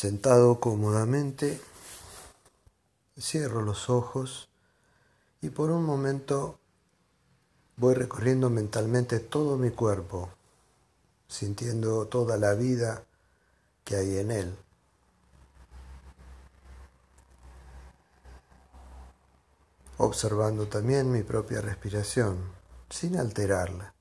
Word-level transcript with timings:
Sentado 0.00 0.60
cómodamente, 0.60 1.60
cierro 3.18 3.62
los 3.62 3.90
ojos 3.90 4.48
y 5.42 5.50
por 5.50 5.72
un 5.72 5.84
momento 5.84 6.60
voy 7.76 7.94
recorriendo 7.94 8.48
mentalmente 8.48 9.18
todo 9.18 9.56
mi 9.56 9.70
cuerpo, 9.70 10.30
sintiendo 11.26 12.06
toda 12.06 12.36
la 12.36 12.54
vida 12.54 13.02
que 13.82 13.96
hay 13.96 14.18
en 14.18 14.30
él. 14.30 14.56
Observando 19.96 20.68
también 20.68 21.10
mi 21.10 21.24
propia 21.24 21.60
respiración, 21.60 22.38
sin 22.88 23.16
alterarla. 23.16 23.97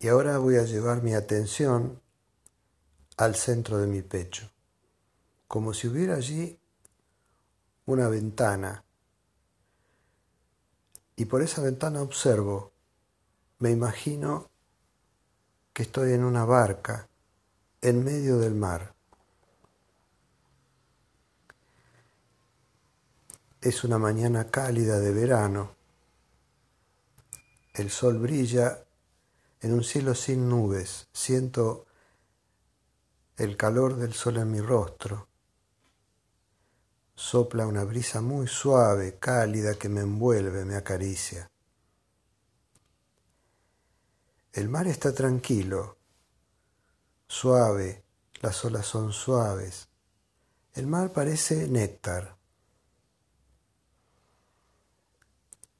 Y 0.00 0.08
ahora 0.08 0.38
voy 0.38 0.56
a 0.56 0.62
llevar 0.62 1.02
mi 1.02 1.14
atención 1.14 2.00
al 3.16 3.34
centro 3.34 3.78
de 3.78 3.88
mi 3.88 4.00
pecho, 4.02 4.48
como 5.48 5.74
si 5.74 5.88
hubiera 5.88 6.14
allí 6.14 6.56
una 7.86 8.08
ventana. 8.08 8.84
Y 11.16 11.24
por 11.24 11.42
esa 11.42 11.62
ventana 11.62 12.00
observo, 12.00 12.70
me 13.58 13.72
imagino 13.72 14.48
que 15.72 15.82
estoy 15.82 16.12
en 16.12 16.22
una 16.22 16.44
barca 16.44 17.08
en 17.80 18.04
medio 18.04 18.38
del 18.38 18.54
mar. 18.54 18.94
Es 23.60 23.82
una 23.82 23.98
mañana 23.98 24.48
cálida 24.48 25.00
de 25.00 25.12
verano. 25.12 25.74
El 27.74 27.90
sol 27.90 28.18
brilla 28.18 28.84
en 29.60 29.72
un 29.72 29.84
cielo 29.84 30.14
sin 30.14 30.48
nubes, 30.48 31.08
siento 31.12 31.86
el 33.36 33.56
calor 33.56 33.96
del 33.96 34.12
sol 34.14 34.38
en 34.38 34.50
mi 34.50 34.60
rostro. 34.60 35.28
Sopla 37.14 37.66
una 37.66 37.84
brisa 37.84 38.20
muy 38.20 38.46
suave, 38.46 39.18
cálida, 39.18 39.74
que 39.74 39.88
me 39.88 40.00
envuelve, 40.00 40.64
me 40.64 40.76
acaricia. 40.76 41.50
El 44.52 44.68
mar 44.68 44.88
está 44.88 45.12
tranquilo, 45.12 45.98
suave, 47.28 48.04
las 48.40 48.64
olas 48.64 48.86
son 48.86 49.12
suaves. 49.12 49.88
El 50.74 50.86
mar 50.86 51.12
parece 51.12 51.68
néctar. 51.68 52.36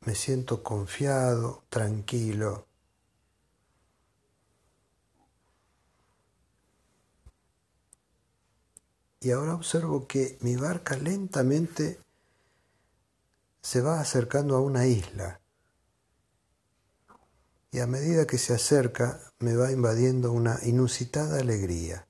Me 0.00 0.14
siento 0.14 0.62
confiado, 0.62 1.64
tranquilo. 1.68 2.67
Y 9.20 9.30
ahora 9.32 9.54
observo 9.54 10.06
que 10.06 10.38
mi 10.40 10.56
barca 10.56 10.96
lentamente 10.96 12.00
se 13.60 13.80
va 13.80 14.00
acercando 14.00 14.56
a 14.56 14.60
una 14.60 14.86
isla 14.86 15.40
y 17.70 17.80
a 17.80 17.86
medida 17.86 18.26
que 18.26 18.38
se 18.38 18.54
acerca 18.54 19.20
me 19.40 19.54
va 19.56 19.72
invadiendo 19.72 20.32
una 20.32 20.58
inusitada 20.62 21.38
alegría. 21.40 22.06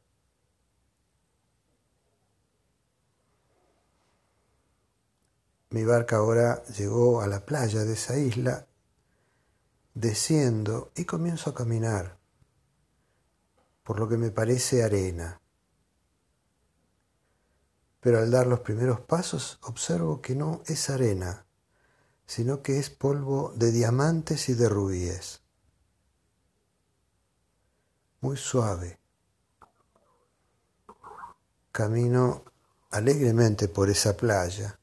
Mi 5.70 5.84
barca 5.84 6.16
ahora 6.16 6.62
llegó 6.66 7.20
a 7.20 7.26
la 7.26 7.44
playa 7.44 7.84
de 7.84 7.92
esa 7.94 8.16
isla, 8.16 8.66
desciendo 9.94 10.92
y 10.94 11.04
comienzo 11.04 11.50
a 11.50 11.54
caminar 11.54 12.18
por 13.82 13.98
lo 13.98 14.08
que 14.08 14.16
me 14.16 14.30
parece 14.30 14.82
arena 14.82 15.40
pero 18.00 18.18
al 18.18 18.30
dar 18.30 18.46
los 18.46 18.60
primeros 18.60 19.00
pasos 19.00 19.58
observo 19.62 20.20
que 20.20 20.34
no 20.34 20.62
es 20.66 20.90
arena, 20.90 21.46
sino 22.26 22.62
que 22.62 22.78
es 22.78 22.90
polvo 22.90 23.52
de 23.56 23.72
diamantes 23.72 24.48
y 24.48 24.54
de 24.54 24.68
rubíes. 24.68 25.40
Muy 28.20 28.36
suave. 28.36 28.98
Camino 31.72 32.44
alegremente 32.90 33.68
por 33.68 33.90
esa 33.90 34.16
playa. 34.16 34.78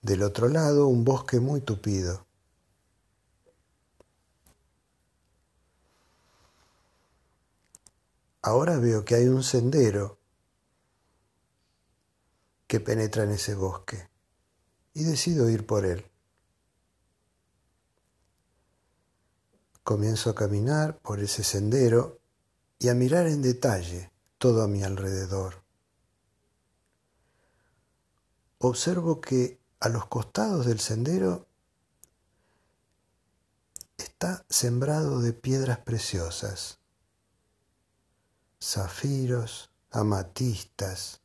Del 0.00 0.22
otro 0.22 0.48
lado 0.48 0.86
un 0.86 1.04
bosque 1.04 1.40
muy 1.40 1.60
tupido. 1.60 2.26
Ahora 8.40 8.78
veo 8.78 9.04
que 9.04 9.16
hay 9.16 9.28
un 9.28 9.42
sendero 9.42 10.17
que 12.68 12.78
penetra 12.78 13.24
en 13.24 13.32
ese 13.32 13.54
bosque 13.54 14.08
y 14.92 15.02
decido 15.02 15.48
ir 15.48 15.66
por 15.66 15.84
él. 15.84 16.04
Comienzo 19.82 20.30
a 20.30 20.34
caminar 20.34 20.98
por 20.98 21.18
ese 21.18 21.42
sendero 21.42 22.20
y 22.78 22.90
a 22.90 22.94
mirar 22.94 23.26
en 23.26 23.40
detalle 23.40 24.12
todo 24.36 24.62
a 24.62 24.68
mi 24.68 24.82
alrededor. 24.82 25.62
Observo 28.58 29.20
que 29.20 29.58
a 29.80 29.88
los 29.88 30.06
costados 30.06 30.66
del 30.66 30.78
sendero 30.78 31.46
está 33.96 34.44
sembrado 34.50 35.20
de 35.20 35.32
piedras 35.32 35.78
preciosas, 35.78 36.80
zafiros, 38.60 39.70
amatistas, 39.90 41.22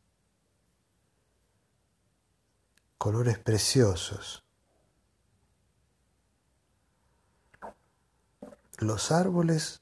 colores 3.03 3.37
preciosos. 3.37 4.45
Los 8.77 9.11
árboles 9.11 9.81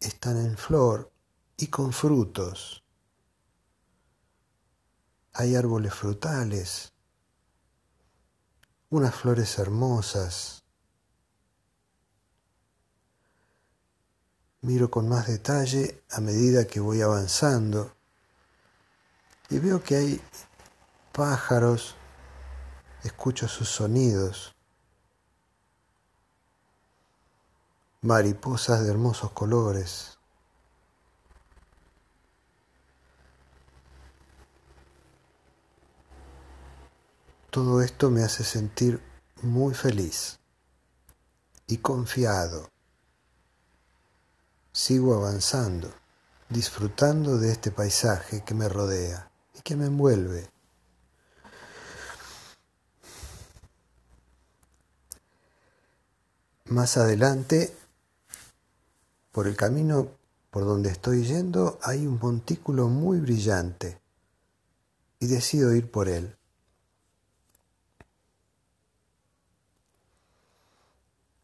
están 0.00 0.36
en 0.36 0.58
flor 0.58 1.12
y 1.56 1.68
con 1.68 1.92
frutos. 1.92 2.82
Hay 5.32 5.54
árboles 5.54 5.94
frutales, 5.94 6.92
unas 8.90 9.14
flores 9.14 9.56
hermosas. 9.60 10.64
Miro 14.62 14.90
con 14.90 15.08
más 15.08 15.28
detalle 15.28 16.02
a 16.10 16.20
medida 16.20 16.66
que 16.66 16.80
voy 16.80 17.00
avanzando 17.00 17.94
y 19.50 19.60
veo 19.60 19.80
que 19.84 19.94
hay 19.94 20.20
pájaros 21.12 21.94
escucho 23.04 23.48
sus 23.48 23.68
sonidos, 23.68 24.54
mariposas 28.02 28.84
de 28.84 28.90
hermosos 28.90 29.32
colores. 29.32 30.18
Todo 37.50 37.82
esto 37.82 38.10
me 38.10 38.22
hace 38.22 38.44
sentir 38.44 39.02
muy 39.42 39.74
feliz 39.74 40.38
y 41.66 41.78
confiado. 41.78 42.68
Sigo 44.72 45.14
avanzando, 45.14 45.92
disfrutando 46.48 47.38
de 47.38 47.50
este 47.52 47.70
paisaje 47.70 48.44
que 48.44 48.54
me 48.54 48.68
rodea 48.68 49.30
y 49.54 49.62
que 49.62 49.76
me 49.76 49.86
envuelve. 49.86 50.50
Más 56.70 56.98
adelante, 56.98 57.74
por 59.32 59.46
el 59.46 59.56
camino 59.56 60.10
por 60.50 60.64
donde 60.64 60.90
estoy 60.90 61.24
yendo, 61.24 61.78
hay 61.82 62.06
un 62.06 62.18
montículo 62.18 62.88
muy 62.88 63.20
brillante 63.20 64.02
y 65.18 65.28
decido 65.28 65.74
ir 65.74 65.90
por 65.90 66.10
él. 66.10 66.36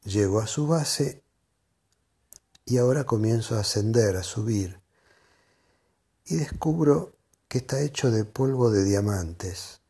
Llego 0.05 0.41
a 0.41 0.47
su 0.47 0.67
base 0.67 1.23
y 2.67 2.77
ahora 2.77 3.05
comienzo 3.05 3.57
a 3.57 3.61
ascender, 3.61 4.17
a 4.17 4.23
subir, 4.23 4.79
y 6.27 6.37
descubro 6.37 7.15
que 7.49 7.59
está 7.59 7.81
hecho 7.81 8.11
de 8.11 8.27
polvo 8.27 8.71
de 8.71 8.85
diamantes, 8.85 9.81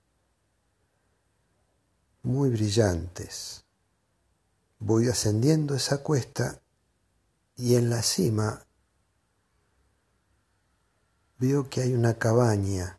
muy 2.23 2.51
brillantes. 2.51 3.64
Voy 4.79 5.09
ascendiendo 5.09 5.75
esa 5.75 6.03
cuesta 6.03 6.61
y 7.57 7.77
en 7.77 7.91
la 7.91 8.03
cima 8.03 8.67
veo 11.39 11.69
que 11.69 11.83
hay 11.83 11.95
una 11.95 12.15
cabaña 12.15 12.99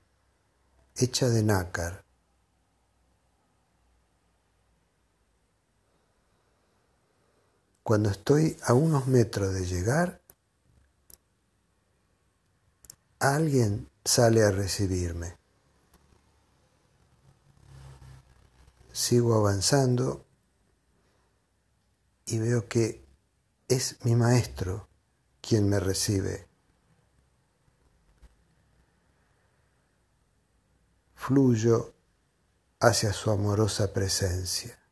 hecha 0.95 1.29
de 1.29 1.43
nácar. 1.43 2.05
Cuando 7.83 8.09
estoy 8.09 8.57
a 8.63 8.73
unos 8.73 9.07
metros 9.07 9.53
de 9.53 9.65
llegar, 9.65 10.21
alguien 13.19 13.89
sale 14.03 14.43
a 14.43 14.51
recibirme. 14.51 15.37
Sigo 18.91 19.35
avanzando 19.35 20.25
y 22.25 22.39
veo 22.39 22.67
que 22.67 23.05
es 23.67 24.03
mi 24.03 24.15
maestro 24.15 24.89
quien 25.41 25.69
me 25.69 25.79
recibe. 25.79 26.47
Fluyo 31.13 31.93
hacia 32.79 33.13
su 33.13 33.31
amorosa 33.31 33.93
presencia. 33.93 34.84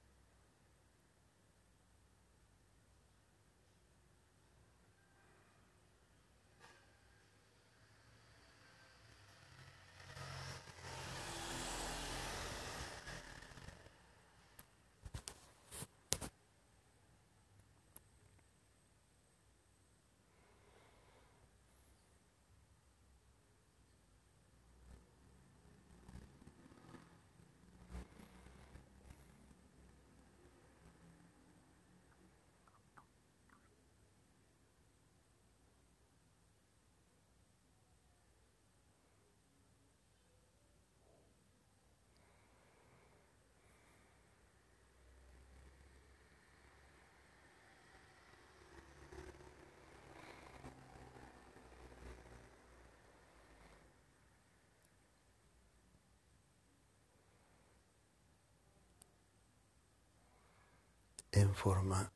En 61.33 61.53
forma 61.55 62.11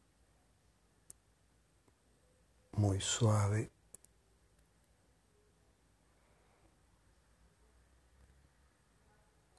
muy 2.74 3.02
suave. 3.02 3.72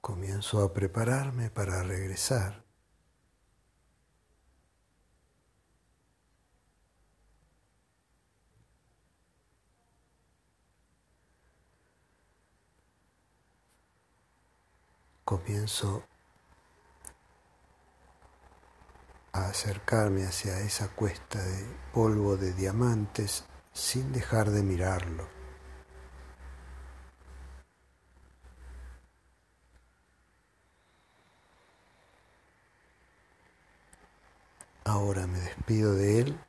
Comienzo 0.01 0.63
a 0.63 0.73
prepararme 0.73 1.51
para 1.51 1.83
regresar. 1.83 2.65
Comienzo 15.25 16.05
acercarme 19.47 20.25
hacia 20.25 20.59
esa 20.61 20.89
cuesta 20.89 21.41
de 21.41 21.65
polvo 21.93 22.37
de 22.37 22.53
diamantes 22.53 23.45
sin 23.73 24.13
dejar 24.13 24.51
de 24.51 24.63
mirarlo. 24.63 25.29
Ahora 34.85 35.27
me 35.27 35.39
despido 35.39 35.95
de 35.95 36.21
él 36.21 36.41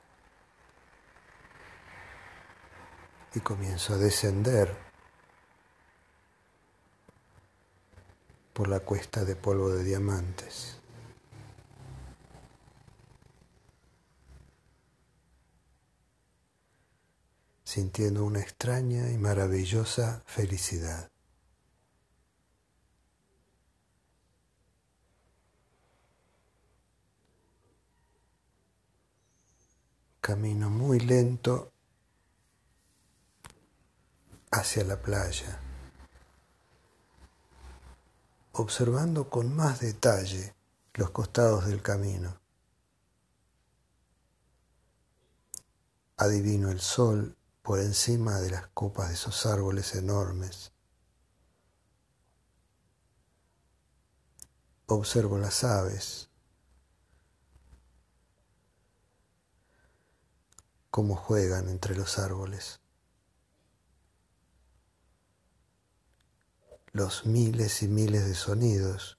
y 3.35 3.39
comienzo 3.41 3.93
a 3.93 3.97
descender 3.97 4.75
por 8.53 8.67
la 8.67 8.79
cuesta 8.79 9.23
de 9.23 9.35
polvo 9.35 9.69
de 9.69 9.83
diamantes. 9.83 10.79
Sintiendo 17.69 18.25
una 18.25 18.39
extraña 18.39 19.11
y 19.11 19.19
maravillosa 19.19 20.23
felicidad. 20.25 21.11
Camino 30.19 30.71
muy 30.71 30.99
lento 30.99 31.71
hacia 34.49 34.83
la 34.83 34.99
playa, 34.99 35.61
observando 38.53 39.29
con 39.29 39.55
más 39.55 39.79
detalle 39.79 40.55
los 40.95 41.11
costados 41.11 41.67
del 41.67 41.83
camino. 41.83 42.35
Adivino 46.17 46.71
el 46.71 46.79
sol 46.79 47.35
por 47.69 47.79
encima 47.81 48.39
de 48.39 48.49
las 48.49 48.65
copas 48.69 49.09
de 49.09 49.13
esos 49.13 49.45
árboles 49.45 49.93
enormes. 49.93 50.71
Observo 54.87 55.37
las 55.37 55.63
aves, 55.63 56.31
cómo 60.89 61.15
juegan 61.15 61.69
entre 61.69 61.95
los 61.95 62.17
árboles. 62.17 62.79
Los 66.91 67.27
miles 67.27 67.83
y 67.83 67.87
miles 67.87 68.25
de 68.25 68.33
sonidos 68.33 69.18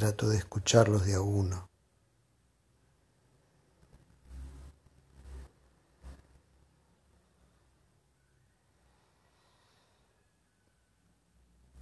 trato 0.00 0.30
de 0.30 0.38
escucharlos 0.38 1.04
de 1.04 1.12
a 1.12 1.20
uno. 1.20 1.68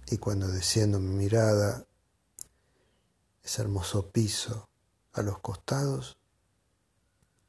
Y 0.07 0.17
cuando 0.17 0.49
desciendo 0.49 0.99
mi 0.99 1.15
mirada, 1.15 1.87
ese 3.41 3.61
hermoso 3.61 4.11
piso 4.11 4.67
a 5.13 5.21
los 5.21 5.39
costados, 5.39 6.17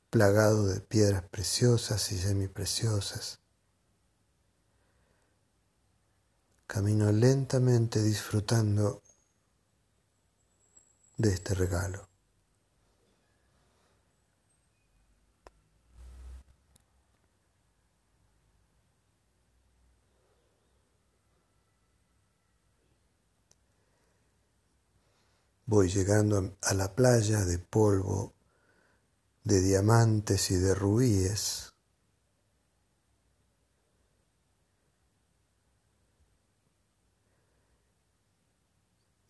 plagado 0.08 0.68
de 0.68 0.80
piedras 0.80 1.24
preciosas 1.24 2.12
y 2.12 2.18
semipreciosas. 2.18 3.40
Camino 6.68 7.10
lentamente 7.10 8.00
disfrutando 8.00 9.02
de 11.20 11.34
este 11.34 11.54
regalo. 11.54 12.08
Voy 25.66 25.88
llegando 25.88 26.56
a 26.62 26.74
la 26.74 26.94
playa 26.96 27.44
de 27.44 27.58
polvo, 27.58 28.34
de 29.44 29.60
diamantes 29.60 30.50
y 30.50 30.56
de 30.56 30.74
rubíes. 30.74 31.69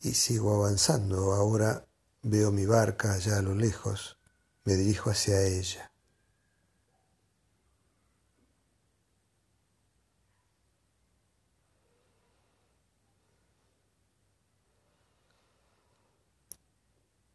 Y 0.00 0.14
sigo 0.14 0.54
avanzando. 0.54 1.32
Ahora 1.32 1.86
veo 2.22 2.50
mi 2.50 2.66
barca 2.66 3.14
allá 3.14 3.38
a 3.38 3.42
lo 3.42 3.54
lejos, 3.54 4.18
me 4.64 4.74
dirijo 4.74 5.10
hacia 5.10 5.42
ella. 5.42 5.92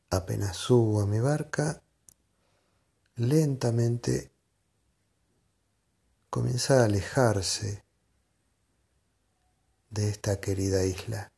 Apenas 0.09 0.55
subo 0.55 1.01
a 1.01 1.05
mi 1.05 1.19
barca, 1.19 1.83
lentamente 3.15 4.31
comienza 6.29 6.81
a 6.81 6.85
alejarse 6.85 7.83
de 9.89 10.09
esta 10.09 10.39
querida 10.39 10.85
isla. 10.85 11.34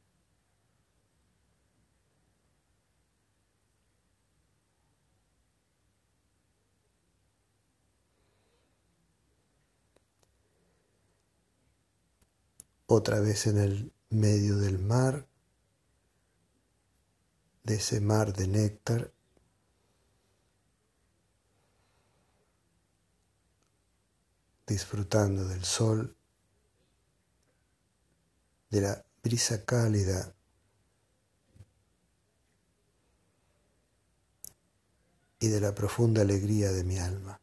Otra 12.89 13.20
vez 13.20 13.48
en 13.48 13.58
el 13.58 13.94
medio 14.10 14.58
del 14.58 14.79
mar, 14.79 15.27
de 17.63 17.75
ese 17.75 18.00
mar 18.00 18.32
de 18.32 18.48
néctar, 18.48 19.13
disfrutando 24.65 25.46
del 25.46 25.65
sol, 25.65 26.15
de 28.70 28.82
la 28.82 29.06
brisa 29.22 29.65
cálida 29.65 30.34
y 35.39 35.48
de 35.50 35.60
la 35.60 35.75
profunda 35.75 36.22
alegría 36.22 36.72
de 36.72 36.86
mi 36.86 36.98
alma. 37.00 37.41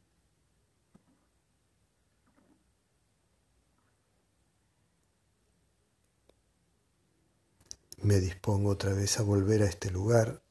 Me 8.05 8.21
dispongo 8.21 8.69
otra 8.69 8.93
vez 8.93 9.19
a 9.19 9.23
volver 9.23 9.63
a 9.63 9.65
este 9.65 9.91
lugar 9.91 10.43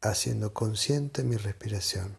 haciendo 0.00 0.54
consciente 0.54 1.22
mi 1.22 1.36
respiración. 1.36 2.18